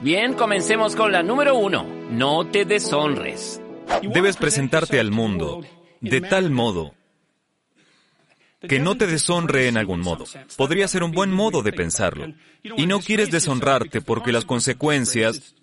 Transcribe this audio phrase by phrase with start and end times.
[0.00, 1.84] Bien, comencemos con la número uno.
[2.10, 3.60] No te deshonres.
[4.02, 5.62] Debes presentarte al mundo
[6.00, 6.94] de tal modo
[8.68, 10.24] que no te deshonre en algún modo.
[10.56, 12.34] Podría ser un buen modo de pensarlo.
[12.62, 15.54] Y no quieres deshonrarte porque las consecuencias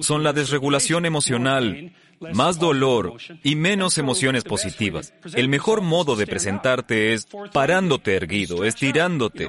[0.00, 1.94] son la desregulación emocional,
[2.32, 5.14] más dolor y menos emociones positivas.
[5.34, 9.48] El mejor modo de presentarte es parándote erguido, estirándote,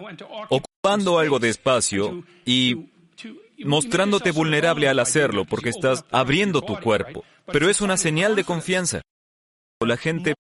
[0.50, 2.90] ocupando algo de espacio y
[3.66, 7.24] mostrándote vulnerable al hacerlo porque estás abriendo tu cuerpo.
[7.48, 9.02] Pero es una señal de confianza.
[9.80, 10.34] La gente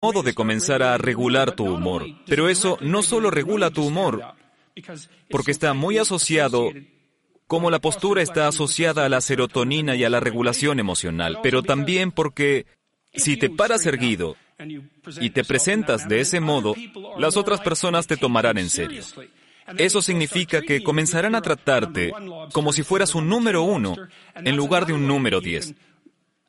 [0.00, 2.06] modo de comenzar a regular tu humor.
[2.26, 4.22] Pero eso no solo regula tu humor,
[5.28, 6.70] porque está muy asociado
[7.46, 12.12] como la postura está asociada a la serotonina y a la regulación emocional, pero también
[12.12, 12.66] porque
[13.14, 14.36] si te paras erguido
[15.20, 16.74] y te presentas de ese modo,
[17.18, 19.02] las otras personas te tomarán en serio.
[19.76, 22.12] Eso significa que comenzarán a tratarte
[22.52, 23.96] como si fueras un número uno
[24.34, 25.74] en lugar de un número diez.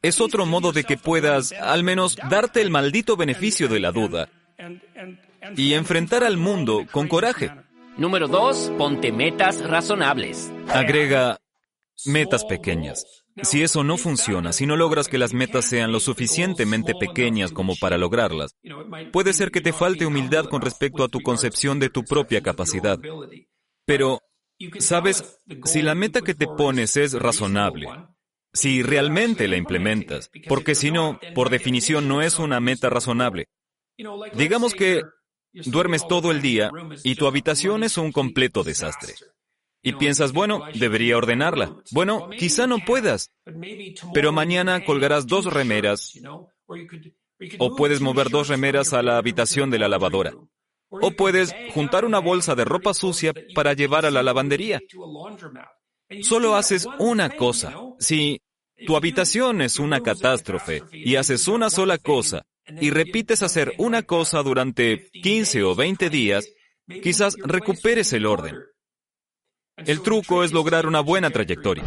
[0.02, 4.30] Es otro modo de que puedas, al menos, darte el maldito beneficio de la duda
[5.57, 7.52] y enfrentar al mundo con coraje.
[7.97, 10.52] Número dos, ponte metas razonables.
[10.69, 11.37] Agrega
[12.05, 13.05] metas pequeñas.
[13.44, 17.75] Si eso no funciona, si no logras que las metas sean lo suficientemente pequeñas como
[17.75, 18.55] para lograrlas,
[19.11, 22.99] puede ser que te falte humildad con respecto a tu concepción de tu propia capacidad.
[23.86, 24.21] Pero,
[24.80, 25.39] ¿sabes?
[25.63, 27.88] Si la meta que te pones es razonable,
[28.53, 33.48] si realmente la implementas, porque si no, por definición no es una meta razonable.
[34.33, 35.03] Digamos que
[35.53, 36.71] duermes todo el día
[37.03, 39.14] y tu habitación es un completo desastre.
[39.81, 41.75] Y piensas, bueno, debería ordenarla.
[41.91, 43.31] Bueno, quizá no puedas,
[44.13, 46.19] pero mañana colgarás dos remeras
[47.57, 50.33] o puedes mover dos remeras a la habitación de la lavadora.
[50.89, 54.81] O puedes juntar una bolsa de ropa sucia para llevar a la lavandería.
[56.23, 57.73] Solo haces una cosa.
[57.99, 58.41] Si
[58.85, 62.43] tu habitación es una catástrofe y haces una sola cosa
[62.81, 66.49] y repites hacer una cosa durante 15 o 20 días,
[67.03, 68.57] quizás recuperes el orden.
[69.85, 71.83] El truco es lograr una buena trayectoria.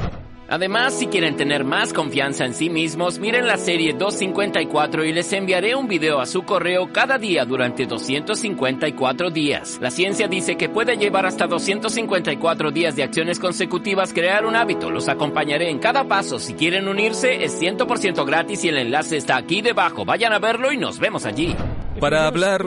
[0.48, 5.32] Además, si quieren tener más confianza en sí mismos, miren la serie 254 y les
[5.32, 9.78] enviaré un video a su correo cada día durante 254 días.
[9.80, 14.90] La ciencia dice que puede llevar hasta 254 días de acciones consecutivas crear un hábito.
[14.90, 16.38] Los acompañaré en cada paso.
[16.38, 20.04] Si quieren unirse, es 100% gratis y el enlace está aquí debajo.
[20.04, 21.56] Vayan a verlo y nos vemos allí.
[21.98, 22.66] Para hablar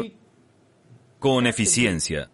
[1.19, 2.31] con eficiencia,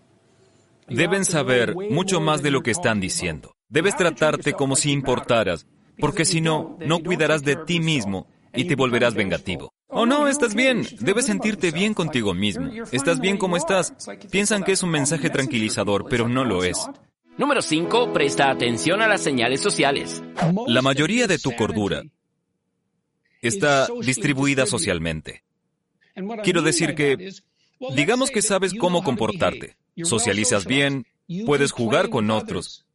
[0.93, 3.55] deben saber mucho más de lo que están diciendo.
[3.69, 5.65] Debes tratarte como si importaras,
[5.97, 9.73] porque si no, no cuidarás de ti mismo y te volverás vengativo.
[9.87, 10.87] Oh no, estás bien.
[10.99, 12.69] Debes sentirte bien contigo mismo.
[12.91, 13.93] Estás bien como estás.
[14.29, 16.77] Piensan que es un mensaje tranquilizador, pero no lo es.
[17.37, 18.13] Número 5.
[18.13, 20.23] Presta atención a las señales sociales.
[20.67, 22.03] La mayoría de tu cordura
[23.41, 25.43] está distribuida socialmente.
[26.43, 27.31] Quiero decir que,
[27.95, 29.75] digamos que sabes cómo comportarte.
[30.03, 31.05] Socializas bien,
[31.45, 32.85] puedes jugar con otros,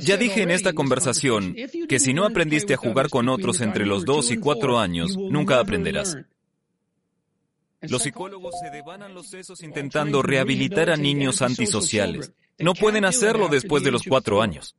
[0.00, 1.54] ya dije en esta conversación
[1.88, 5.60] que si no aprendiste a jugar con otros entre los dos y cuatro años, nunca
[5.60, 6.16] aprenderás.
[7.82, 12.32] Los psicólogos se devanan los sesos intentando rehabilitar a niños antisociales.
[12.58, 14.76] No pueden hacerlo después de los cuatro años.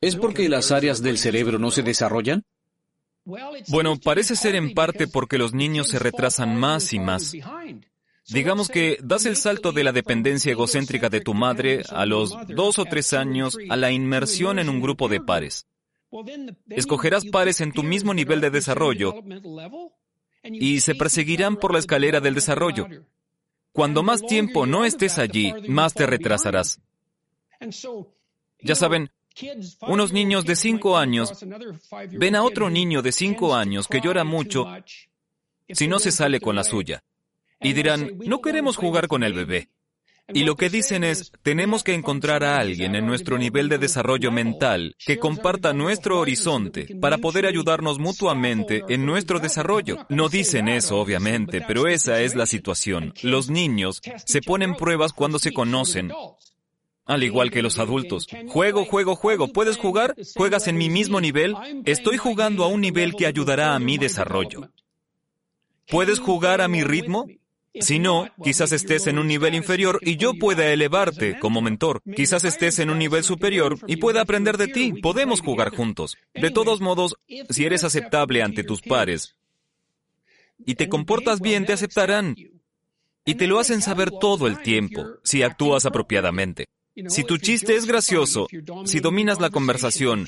[0.00, 2.44] ¿Es porque las áreas del cerebro no se desarrollan?
[3.68, 7.32] Bueno, parece ser en parte porque los niños se retrasan más y más.
[8.28, 12.78] Digamos que das el salto de la dependencia egocéntrica de tu madre a los dos
[12.78, 15.66] o tres años a la inmersión en un grupo de pares.
[16.68, 19.14] Escogerás pares en tu mismo nivel de desarrollo
[20.44, 22.86] y se perseguirán por la escalera del desarrollo.
[23.72, 26.80] Cuando más tiempo no estés allí, más te retrasarás.
[28.60, 29.10] Ya saben,
[29.88, 31.44] unos niños de cinco años
[32.10, 34.66] ven a otro niño de cinco años que llora mucho
[35.68, 37.02] si no se sale con la suya
[37.62, 39.68] y dirán, no queremos jugar con el bebé.
[40.34, 44.30] Y lo que dicen es, tenemos que encontrar a alguien en nuestro nivel de desarrollo
[44.30, 50.06] mental que comparta nuestro horizonte para poder ayudarnos mutuamente en nuestro desarrollo.
[50.08, 53.12] No dicen eso, obviamente, pero esa es la situación.
[53.22, 56.12] Los niños se ponen pruebas cuando se conocen.
[57.04, 58.26] Al igual que los adultos.
[58.48, 59.48] Juego, juego, juego.
[59.48, 60.14] ¿Puedes jugar?
[60.36, 61.56] ¿Juegas en mi mismo nivel?
[61.84, 64.70] Estoy jugando a un nivel que ayudará a mi desarrollo.
[65.88, 67.26] ¿Puedes jugar a mi ritmo?
[67.80, 72.02] Si no, quizás estés en un nivel inferior y yo pueda elevarte como mentor.
[72.14, 74.92] Quizás estés en un nivel superior y pueda aprender de ti.
[75.00, 76.16] Podemos jugar juntos.
[76.34, 77.16] De todos modos,
[77.48, 79.36] si eres aceptable ante tus pares
[80.66, 82.36] y te comportas bien, te aceptarán.
[83.24, 86.66] Y te lo hacen saber todo el tiempo, si actúas apropiadamente.
[87.08, 88.48] Si tu chiste es gracioso,
[88.84, 90.26] si dominas la conversación,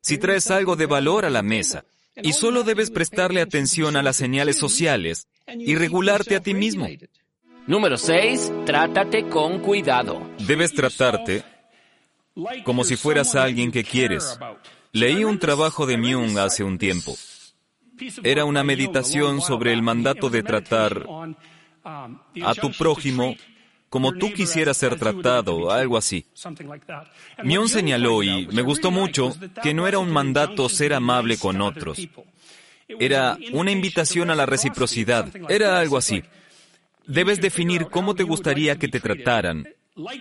[0.00, 1.84] si traes algo de valor a la mesa,
[2.22, 6.86] y solo debes prestarle atención a las señales sociales y regularte a ti mismo.
[7.66, 8.52] Número 6.
[8.64, 10.30] Trátate con cuidado.
[10.38, 11.44] Debes tratarte
[12.64, 14.38] como si fueras alguien que quieres.
[14.92, 17.14] Leí un trabajo de Myung hace un tiempo.
[18.22, 21.06] Era una meditación sobre el mandato de tratar
[21.84, 23.34] a tu prójimo
[23.96, 26.26] como tú quisieras ser tratado, algo así.
[27.42, 32.06] Mion señaló, y me gustó mucho, que no era un mandato ser amable con otros.
[32.88, 35.30] Era una invitación a la reciprocidad.
[35.48, 36.22] Era algo así.
[37.06, 39.66] Debes definir cómo te gustaría que te trataran,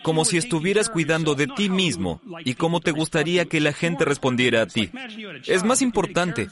[0.02, 4.62] como si estuvieras cuidando de ti mismo y cómo te gustaría que la gente respondiera
[4.62, 4.90] a ti.
[5.48, 6.48] Es más importante.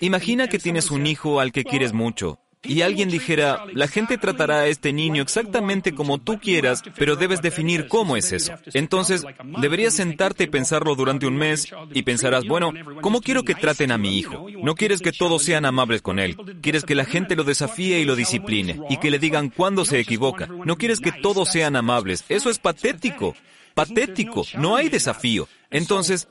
[0.00, 4.60] Imagina que tienes un hijo al que quieres mucho y alguien dijera, la gente tratará
[4.60, 8.52] a este niño exactamente como tú quieras, pero debes definir cómo es eso.
[8.74, 9.24] Entonces,
[9.60, 13.98] deberías sentarte y pensarlo durante un mes y pensarás, bueno, ¿cómo quiero que traten a
[13.98, 14.46] mi hijo?
[14.62, 16.36] No quieres que todos sean amables con él.
[16.60, 19.98] Quieres que la gente lo desafíe y lo discipline y que le digan cuándo se
[19.98, 20.46] equivoca.
[20.46, 22.24] No quieres que todos sean amables.
[22.28, 23.34] Eso es patético.
[23.74, 24.44] Patético.
[24.58, 25.48] No hay desafío.
[25.70, 26.28] Entonces,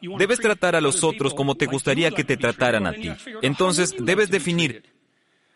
[0.00, 3.10] Debes tratar a los otros como te gustaría que te trataran a ti.
[3.42, 4.97] Entonces, debes definir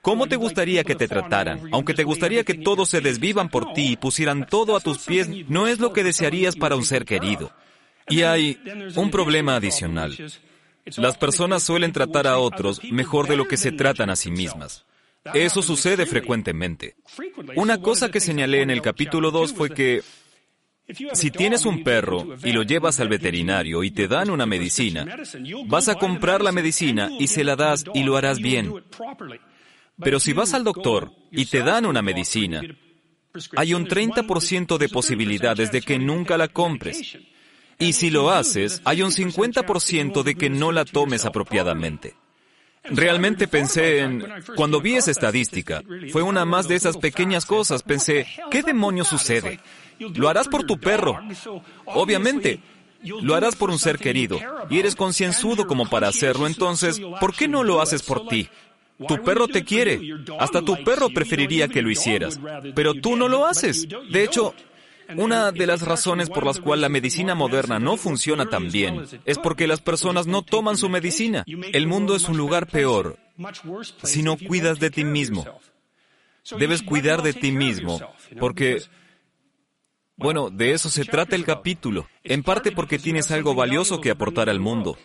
[0.03, 1.69] ¿Cómo te gustaría que te trataran?
[1.71, 5.29] Aunque te gustaría que todos se desvivan por ti y pusieran todo a tus pies,
[5.49, 7.53] no es lo que desearías para un ser querido.
[8.09, 8.61] Y hay
[8.97, 10.17] un problema adicional.
[10.97, 14.85] Las personas suelen tratar a otros mejor de lo que se tratan a sí mismas.
[15.35, 16.97] Eso sucede frecuentemente.
[17.55, 20.03] Una cosa que señalé en el capítulo 2 fue que
[21.13, 25.07] si tienes un perro y lo llevas al veterinario y te dan una medicina,
[25.67, 28.75] vas a comprar la medicina y se la das y lo harás bien.
[30.03, 32.63] Pero si vas al doctor y te dan una medicina,
[33.57, 37.19] hay un 30% de posibilidades de que nunca la compres.
[37.79, 42.15] Y si lo haces, hay un 50% de que no la tomes apropiadamente.
[42.85, 44.27] Realmente pensé en,
[44.57, 49.61] cuando vi esa estadística, fue una más de esas pequeñas cosas, pensé, ¿qué demonios sucede?
[49.99, 51.19] Lo harás por tu perro.
[51.87, 52.61] Obviamente,
[53.03, 54.39] lo harás por un ser querido,
[54.69, 58.49] y eres concienzudo como para hacerlo, entonces, ¿por qué no lo haces por ti?
[59.07, 60.01] Tu perro te quiere.
[60.39, 62.41] Hasta tu perro preferiría que lo hicieras.
[62.75, 63.89] Pero tú no lo haces.
[64.11, 64.55] De hecho,
[65.17, 69.39] una de las razones por las cuales la medicina moderna no funciona tan bien es
[69.39, 71.45] porque las personas no toman su medicina.
[71.47, 73.19] El mundo es un lugar peor
[74.03, 75.45] si no cuidas de ti mismo.
[76.59, 78.01] Debes cuidar de ti mismo
[78.39, 78.83] porque,
[80.17, 84.49] bueno, de eso se trata el capítulo, en parte porque tienes algo valioso que aportar
[84.51, 84.99] al mundo.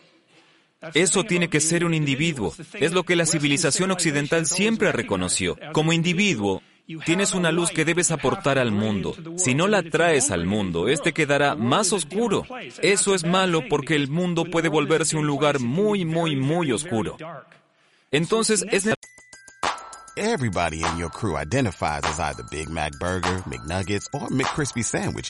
[0.94, 2.54] Eso tiene que ser un individuo.
[2.74, 5.58] Es lo que la civilización occidental siempre reconoció.
[5.74, 6.62] Como individuo,
[7.06, 9.16] tienes una luz que debes aportar al mundo.
[9.38, 12.46] Si no la traes al mundo, este quedará más oscuro.
[12.81, 17.18] Eso es malo porque el mundo puede volverse un lugar muy, muy, muy oscuro.
[18.12, 18.88] Entonces es
[20.19, 25.30] Everybody in your crew identifies as either Big Mac burger, McNuggets or McCrispy sandwich,